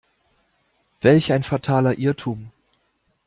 [1.03, 2.49] Welch ein fataler Irrtum!